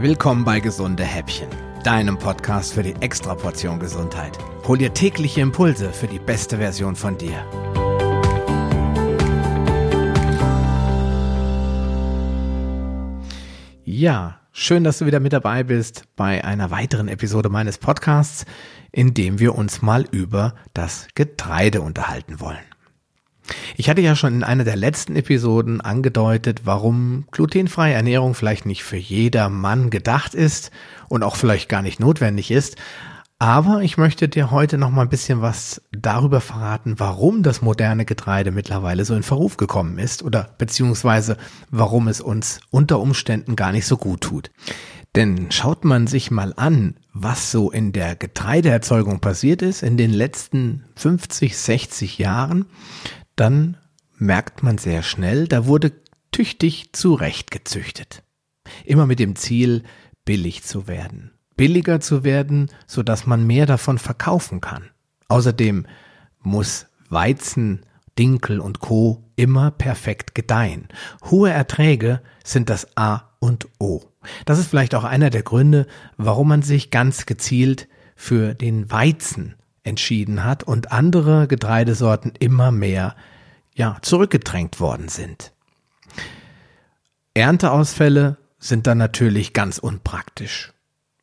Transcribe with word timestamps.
Willkommen 0.00 0.44
bei 0.44 0.60
Gesunde 0.60 1.02
Häppchen, 1.02 1.48
deinem 1.82 2.16
Podcast 2.16 2.72
für 2.72 2.84
die 2.84 2.94
Extraportion 3.00 3.80
Gesundheit. 3.80 4.38
Hol 4.68 4.78
dir 4.78 4.94
tägliche 4.94 5.40
Impulse 5.40 5.92
für 5.92 6.06
die 6.06 6.20
beste 6.20 6.58
Version 6.58 6.94
von 6.94 7.18
dir. 7.18 7.44
Ja, 13.84 14.38
schön, 14.52 14.84
dass 14.84 14.98
du 14.98 15.06
wieder 15.06 15.18
mit 15.18 15.32
dabei 15.32 15.64
bist 15.64 16.04
bei 16.14 16.44
einer 16.44 16.70
weiteren 16.70 17.08
Episode 17.08 17.48
meines 17.48 17.78
Podcasts, 17.78 18.44
in 18.92 19.14
dem 19.14 19.40
wir 19.40 19.56
uns 19.56 19.82
mal 19.82 20.04
über 20.12 20.54
das 20.74 21.08
Getreide 21.16 21.80
unterhalten 21.80 22.38
wollen. 22.38 22.58
Ich 23.80 23.88
hatte 23.88 24.00
ja 24.00 24.16
schon 24.16 24.34
in 24.34 24.42
einer 24.42 24.64
der 24.64 24.74
letzten 24.74 25.14
Episoden 25.14 25.80
angedeutet, 25.80 26.62
warum 26.64 27.26
glutenfreie 27.30 27.94
Ernährung 27.94 28.34
vielleicht 28.34 28.66
nicht 28.66 28.82
für 28.82 28.96
jeder 28.96 29.48
Mann 29.50 29.88
gedacht 29.88 30.34
ist 30.34 30.72
und 31.08 31.22
auch 31.22 31.36
vielleicht 31.36 31.68
gar 31.68 31.80
nicht 31.80 32.00
notwendig 32.00 32.50
ist. 32.50 32.74
Aber 33.38 33.82
ich 33.82 33.96
möchte 33.96 34.28
dir 34.28 34.50
heute 34.50 34.78
noch 34.78 34.90
mal 34.90 35.02
ein 35.02 35.08
bisschen 35.08 35.42
was 35.42 35.80
darüber 35.92 36.40
verraten, 36.40 36.98
warum 36.98 37.44
das 37.44 37.62
moderne 37.62 38.04
Getreide 38.04 38.50
mittlerweile 38.50 39.04
so 39.04 39.14
in 39.14 39.22
Verruf 39.22 39.56
gekommen 39.56 39.98
ist 39.98 40.24
oder 40.24 40.56
beziehungsweise 40.58 41.36
warum 41.70 42.08
es 42.08 42.20
uns 42.20 42.58
unter 42.70 42.98
Umständen 42.98 43.54
gar 43.54 43.70
nicht 43.70 43.86
so 43.86 43.96
gut 43.96 44.22
tut. 44.22 44.50
Denn 45.14 45.52
schaut 45.52 45.84
man 45.84 46.08
sich 46.08 46.32
mal 46.32 46.52
an, 46.56 46.96
was 47.12 47.52
so 47.52 47.70
in 47.70 47.92
der 47.92 48.16
Getreideerzeugung 48.16 49.20
passiert 49.20 49.62
ist 49.62 49.84
in 49.84 49.96
den 49.96 50.12
letzten 50.12 50.82
50, 50.96 51.56
60 51.56 52.18
Jahren, 52.18 52.66
dann 53.40 53.76
merkt 54.16 54.62
man 54.62 54.78
sehr 54.78 55.02
schnell, 55.02 55.48
da 55.48 55.66
wurde 55.66 55.92
tüchtig 56.32 56.92
zurechtgezüchtet. 56.92 58.22
Immer 58.84 59.06
mit 59.06 59.18
dem 59.18 59.36
Ziel, 59.36 59.84
billig 60.24 60.64
zu 60.64 60.88
werden. 60.88 61.32
Billiger 61.56 62.00
zu 62.00 62.24
werden, 62.24 62.70
so 62.86 63.02
dass 63.02 63.26
man 63.26 63.46
mehr 63.46 63.66
davon 63.66 63.98
verkaufen 63.98 64.60
kann. 64.60 64.90
Außerdem 65.28 65.86
muss 66.40 66.86
Weizen, 67.08 67.84
Dinkel 68.18 68.60
und 68.60 68.80
Co. 68.80 69.24
immer 69.36 69.70
perfekt 69.70 70.34
gedeihen. 70.34 70.88
Hohe 71.24 71.50
Erträge 71.50 72.20
sind 72.44 72.68
das 72.68 72.96
A 72.96 73.30
und 73.38 73.68
O. 73.78 74.02
Das 74.44 74.58
ist 74.58 74.68
vielleicht 74.68 74.94
auch 74.94 75.04
einer 75.04 75.30
der 75.30 75.42
Gründe, 75.42 75.86
warum 76.16 76.48
man 76.48 76.62
sich 76.62 76.90
ganz 76.90 77.26
gezielt 77.26 77.88
für 78.16 78.54
den 78.54 78.90
Weizen 78.90 79.54
entschieden 79.88 80.44
hat 80.44 80.62
und 80.62 80.92
andere 80.92 81.48
Getreidesorten 81.48 82.32
immer 82.38 82.70
mehr 82.70 83.16
ja, 83.74 83.98
zurückgedrängt 84.02 84.80
worden 84.80 85.08
sind. 85.08 85.52
Ernteausfälle 87.34 88.36
sind 88.58 88.86
dann 88.86 88.98
natürlich 88.98 89.52
ganz 89.52 89.78
unpraktisch. 89.78 90.72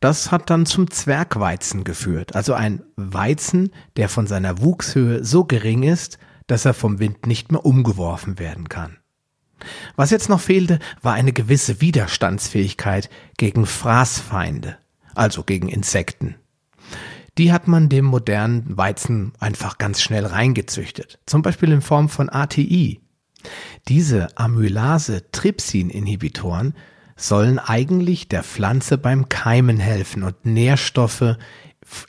Das 0.00 0.30
hat 0.30 0.48
dann 0.48 0.64
zum 0.64 0.90
Zwergweizen 0.90 1.84
geführt, 1.84 2.36
also 2.36 2.54
ein 2.54 2.82
Weizen, 2.96 3.72
der 3.96 4.08
von 4.08 4.26
seiner 4.26 4.60
Wuchshöhe 4.60 5.24
so 5.24 5.44
gering 5.44 5.82
ist, 5.82 6.18
dass 6.46 6.64
er 6.64 6.74
vom 6.74 6.98
Wind 6.98 7.26
nicht 7.26 7.52
mehr 7.52 7.64
umgeworfen 7.64 8.38
werden 8.38 8.68
kann. 8.68 8.96
Was 9.96 10.10
jetzt 10.10 10.28
noch 10.28 10.40
fehlte, 10.40 10.78
war 11.02 11.14
eine 11.14 11.32
gewisse 11.32 11.80
Widerstandsfähigkeit 11.80 13.10
gegen 13.36 13.66
Fraßfeinde, 13.66 14.78
also 15.14 15.42
gegen 15.42 15.68
Insekten 15.68 16.36
die 17.38 17.52
hat 17.52 17.68
man 17.68 17.88
dem 17.88 18.04
modernen 18.04 18.76
Weizen 18.76 19.32
einfach 19.38 19.78
ganz 19.78 20.02
schnell 20.02 20.26
reingezüchtet. 20.26 21.20
Zum 21.24 21.42
Beispiel 21.42 21.70
in 21.72 21.82
Form 21.82 22.08
von 22.08 22.28
ATI. 22.28 23.00
Diese 23.86 24.36
Amylase-Trypsin-Inhibitoren 24.36 26.74
sollen 27.16 27.60
eigentlich 27.60 28.26
der 28.28 28.42
Pflanze 28.42 28.98
beim 28.98 29.28
Keimen 29.28 29.78
helfen 29.78 30.24
und 30.24 30.44
Nährstoffe 30.44 31.36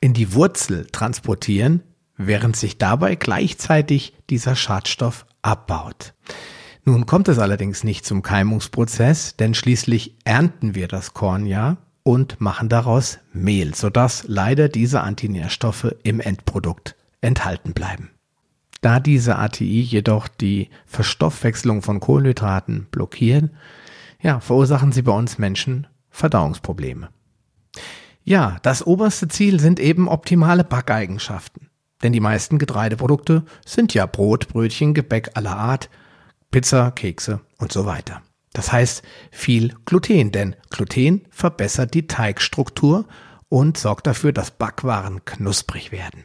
in 0.00 0.14
die 0.14 0.32
Wurzel 0.32 0.86
transportieren, 0.86 1.82
während 2.16 2.56
sich 2.56 2.78
dabei 2.78 3.14
gleichzeitig 3.14 4.14
dieser 4.30 4.56
Schadstoff 4.56 5.26
abbaut. 5.42 6.14
Nun 6.84 7.06
kommt 7.06 7.28
es 7.28 7.38
allerdings 7.38 7.84
nicht 7.84 8.06
zum 8.06 8.22
Keimungsprozess, 8.22 9.36
denn 9.36 9.52
schließlich 9.54 10.16
ernten 10.24 10.74
wir 10.74 10.88
das 10.88 11.12
Korn 11.12 11.44
ja 11.44 11.76
und 12.08 12.40
machen 12.40 12.70
daraus 12.70 13.18
Mehl, 13.34 13.74
sodass 13.74 14.24
leider 14.26 14.70
diese 14.70 15.02
Antinährstoffe 15.02 15.94
im 16.04 16.20
Endprodukt 16.20 16.96
enthalten 17.20 17.74
bleiben. 17.74 18.12
Da 18.80 18.98
diese 18.98 19.36
ATI 19.36 19.82
jedoch 19.82 20.26
die 20.26 20.70
Verstoffwechslung 20.86 21.82
von 21.82 22.00
Kohlenhydraten 22.00 22.86
blockieren, 22.90 23.50
ja, 24.22 24.40
verursachen 24.40 24.90
sie 24.90 25.02
bei 25.02 25.12
uns 25.12 25.36
Menschen 25.36 25.86
Verdauungsprobleme. 26.08 27.10
Ja, 28.24 28.56
das 28.62 28.86
oberste 28.86 29.28
Ziel 29.28 29.60
sind 29.60 29.78
eben 29.78 30.08
optimale 30.08 30.64
Backeigenschaften. 30.64 31.68
Denn 32.02 32.14
die 32.14 32.20
meisten 32.20 32.58
Getreideprodukte 32.58 33.44
sind 33.66 33.92
ja 33.92 34.06
Brot, 34.06 34.48
Brötchen, 34.48 34.94
Gebäck 34.94 35.32
aller 35.34 35.58
Art, 35.58 35.90
Pizza, 36.50 36.90
Kekse 36.90 37.40
und 37.58 37.70
so 37.70 37.84
weiter. 37.84 38.22
Das 38.58 38.72
heißt 38.72 39.04
viel 39.30 39.72
Gluten, 39.84 40.32
denn 40.32 40.56
Gluten 40.70 41.24
verbessert 41.30 41.94
die 41.94 42.08
Teigstruktur 42.08 43.06
und 43.48 43.78
sorgt 43.78 44.08
dafür, 44.08 44.32
dass 44.32 44.50
Backwaren 44.50 45.24
knusprig 45.24 45.92
werden. 45.92 46.24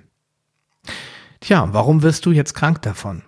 Tja, 1.42 1.70
warum 1.74 2.02
wirst 2.02 2.26
du 2.26 2.32
jetzt 2.32 2.56
krank 2.56 2.82
davon? 2.82 3.22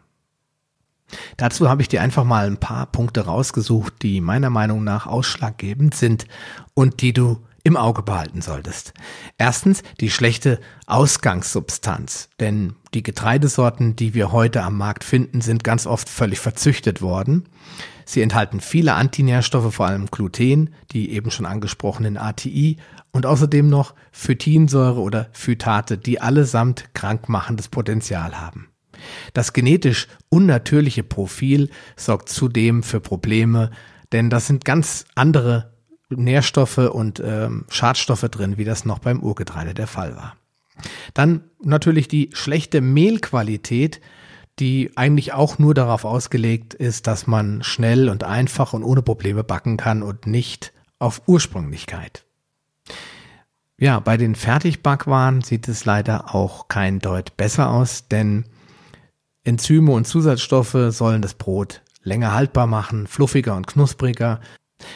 Dazu 1.38 1.70
habe 1.70 1.84
ich 1.84 1.88
dir 1.88 2.02
einfach 2.02 2.24
mal 2.24 2.48
ein 2.48 2.58
paar 2.58 2.88
Punkte 2.88 3.28
rausgesucht, 3.28 3.94
die 4.02 4.22
meiner 4.22 4.50
Meinung 4.50 4.84
nach 4.84 5.06
ausschlaggebend 5.06 5.94
sind 5.94 6.26
und 6.74 7.04
die 7.04 7.14
du 7.14 7.46
im 7.66 7.76
Auge 7.78 8.04
behalten 8.04 8.42
solltest. 8.42 8.94
Erstens 9.40 9.82
die 10.00 10.12
schlechte 10.12 10.60
Ausgangssubstanz, 10.86 12.30
denn 12.40 12.76
die 12.94 13.02
Getreidesorten, 13.02 13.96
die 13.96 14.14
wir 14.14 14.32
heute 14.32 14.62
am 14.62 14.78
Markt 14.78 15.04
finden, 15.04 15.42
sind 15.42 15.64
ganz 15.64 15.88
oft 15.88 16.08
völlig 16.08 16.40
verzüchtet 16.40 17.02
worden. 17.02 17.50
Sie 18.06 18.22
enthalten 18.22 18.60
viele 18.62 18.94
Antinährstoffe, 18.94 19.74
vor 19.74 19.88
allem 19.88 20.06
Gluten, 20.06 20.76
die 20.92 21.12
eben 21.12 21.32
schon 21.32 21.48
angesprochenen 21.48 22.18
ATI 22.18 22.78
und 23.12 23.26
außerdem 23.26 23.68
noch 23.68 23.96
Phytinsäure 24.12 25.02
oder 25.02 25.28
Phytate, 25.32 25.98
die 25.98 26.22
allesamt 26.22 26.94
krankmachendes 26.94 27.70
Potenzial 27.70 28.40
haben. 28.40 28.70
Das 29.34 29.54
genetisch 29.54 30.08
unnatürliche 30.30 31.04
Profil 31.04 31.72
sorgt 31.98 32.30
zudem 32.30 32.84
für 32.84 33.00
Probleme, 33.00 33.72
denn 34.12 34.30
das 34.30 34.46
sind 34.46 34.66
ganz 34.66 35.06
andere 35.16 35.75
Nährstoffe 36.10 36.78
und 36.78 37.22
ähm, 37.24 37.66
Schadstoffe 37.70 38.28
drin, 38.30 38.58
wie 38.58 38.66
das 38.66 38.86
noch 38.86 39.00
beim 39.00 39.22
Urgetreide 39.22 39.74
der 39.74 39.88
Fall 39.88 40.16
war. 40.16 40.36
Dann 41.14 41.44
natürlich 41.64 42.08
die 42.08 42.30
schlechte 42.34 42.82
Mehlqualität, 42.82 44.02
die 44.60 44.92
eigentlich 44.96 45.34
auch 45.34 45.60
nur 45.60 45.74
darauf 45.74 46.06
ausgelegt 46.06 46.74
ist, 46.74 47.08
dass 47.08 47.28
man 47.28 47.64
schnell 47.64 48.10
und 48.10 48.24
einfach 48.24 48.74
und 48.74 48.84
ohne 48.84 49.02
Probleme 49.02 49.44
backen 49.44 49.78
kann 49.78 50.04
und 50.04 50.28
nicht 50.28 50.74
auf 51.00 51.24
Ursprünglichkeit. 51.28 52.26
Ja, 53.78 54.00
bei 54.00 54.16
den 54.16 54.36
Fertigbackwaren 54.36 55.42
sieht 55.42 55.68
es 55.68 55.84
leider 55.84 56.34
auch 56.34 56.70
kein 56.70 57.00
Deut 57.00 57.36
besser 57.36 57.70
aus, 57.70 58.08
denn 58.08 58.46
Enzyme 59.44 59.92
und 59.92 60.08
Zusatzstoffe 60.08 60.78
sollen 60.90 61.22
das 61.22 61.34
Brot 61.34 61.82
länger 62.02 62.34
haltbar 62.34 62.68
machen, 62.68 63.08
fluffiger 63.08 63.56
und 63.56 63.68
knuspriger. 63.68 64.40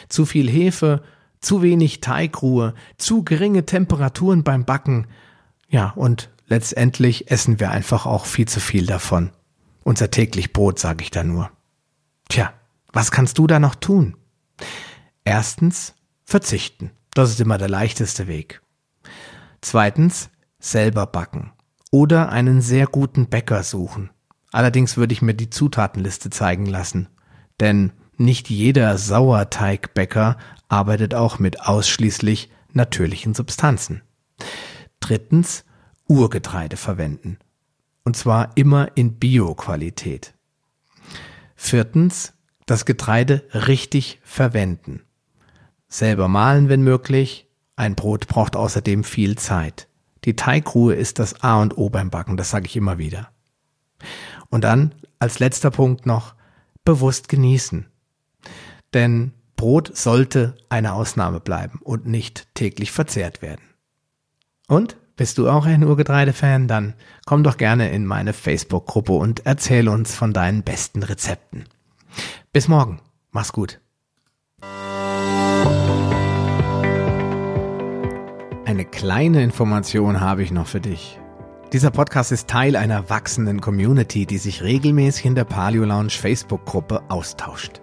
Zu 0.08 0.26
viel 0.26 0.48
Hefe, 0.48 1.02
zu 1.40 1.62
wenig 1.62 2.00
Teigruhe, 2.00 2.74
zu 2.98 3.24
geringe 3.24 3.64
Temperaturen 3.64 4.44
beim 4.44 4.64
Backen. 4.64 5.06
Ja, 5.68 5.90
und 5.90 6.30
letztendlich 6.46 7.30
essen 7.30 7.60
wir 7.60 7.70
einfach 7.70 8.06
auch 8.06 8.26
viel 8.26 8.46
zu 8.46 8.60
viel 8.60 8.86
davon. 8.86 9.30
Unser 9.82 10.10
täglich 10.10 10.52
Brot, 10.52 10.78
sage 10.78 11.02
ich 11.02 11.10
da 11.10 11.24
nur. 11.24 11.50
Tja, 12.28 12.52
was 12.92 13.10
kannst 13.10 13.38
du 13.38 13.46
da 13.46 13.58
noch 13.58 13.74
tun? 13.74 14.16
Erstens, 15.24 15.94
verzichten. 16.24 16.90
Das 17.14 17.30
ist 17.30 17.40
immer 17.40 17.58
der 17.58 17.68
leichteste 17.68 18.28
Weg. 18.28 18.62
Zweitens, 19.60 20.30
selber 20.58 21.06
backen. 21.06 21.52
Oder 21.90 22.30
einen 22.30 22.60
sehr 22.60 22.86
guten 22.86 23.26
Bäcker 23.26 23.62
suchen. 23.62 24.10
Allerdings 24.52 24.96
würde 24.96 25.12
ich 25.12 25.22
mir 25.22 25.34
die 25.34 25.50
Zutatenliste 25.50 26.30
zeigen 26.30 26.66
lassen. 26.66 27.08
Denn 27.58 27.92
nicht 28.20 28.50
jeder 28.50 28.98
Sauerteigbäcker 28.98 30.36
arbeitet 30.68 31.14
auch 31.14 31.38
mit 31.38 31.62
ausschließlich 31.62 32.50
natürlichen 32.72 33.34
Substanzen. 33.34 34.02
Drittens, 35.00 35.64
Urgetreide 36.06 36.76
verwenden. 36.76 37.38
Und 38.04 38.16
zwar 38.16 38.56
immer 38.56 38.88
in 38.96 39.18
Bio-Qualität. 39.18 40.34
Viertens, 41.56 42.34
das 42.66 42.84
Getreide 42.84 43.42
richtig 43.52 44.20
verwenden. 44.22 45.02
Selber 45.88 46.28
mahlen, 46.28 46.68
wenn 46.68 46.82
möglich. 46.82 47.48
Ein 47.76 47.94
Brot 47.94 48.28
braucht 48.28 48.54
außerdem 48.54 49.04
viel 49.04 49.36
Zeit. 49.38 49.88
Die 50.24 50.36
Teigruhe 50.36 50.94
ist 50.94 51.18
das 51.18 51.42
A 51.42 51.60
und 51.60 51.78
O 51.78 51.88
beim 51.88 52.10
Backen, 52.10 52.36
das 52.36 52.50
sage 52.50 52.66
ich 52.66 52.76
immer 52.76 52.98
wieder. 52.98 53.30
Und 54.50 54.64
dann 54.64 54.94
als 55.18 55.38
letzter 55.38 55.70
Punkt 55.70 56.06
noch 56.06 56.34
bewusst 56.84 57.28
genießen. 57.28 57.86
Denn 58.94 59.32
Brot 59.56 59.96
sollte 59.96 60.56
eine 60.68 60.94
Ausnahme 60.94 61.40
bleiben 61.40 61.80
und 61.82 62.06
nicht 62.06 62.54
täglich 62.54 62.92
verzehrt 62.92 63.42
werden. 63.42 63.60
Und 64.68 64.96
bist 65.16 65.36
du 65.36 65.50
auch 65.50 65.66
ein 65.66 65.84
Urgetreide-Fan? 65.84 66.66
Dann 66.66 66.94
komm 67.26 67.42
doch 67.42 67.58
gerne 67.58 67.90
in 67.90 68.06
meine 68.06 68.32
Facebook-Gruppe 68.32 69.12
und 69.12 69.44
erzähl 69.44 69.88
uns 69.88 70.14
von 70.14 70.32
deinen 70.32 70.62
besten 70.62 71.02
Rezepten. 71.02 71.64
Bis 72.52 72.68
morgen. 72.68 73.00
Mach's 73.30 73.52
gut. 73.52 73.80
Eine 78.64 78.86
kleine 78.90 79.42
Information 79.42 80.20
habe 80.20 80.42
ich 80.42 80.52
noch 80.52 80.68
für 80.68 80.80
dich. 80.80 81.18
Dieser 81.72 81.90
Podcast 81.90 82.32
ist 82.32 82.48
Teil 82.48 82.74
einer 82.74 83.10
wachsenden 83.10 83.60
Community, 83.60 84.26
die 84.26 84.38
sich 84.38 84.62
regelmäßig 84.62 85.26
in 85.26 85.34
der 85.34 85.44
Paleo 85.44 85.84
Lounge 85.84 86.10
Facebook-Gruppe 86.10 87.02
austauscht. 87.10 87.82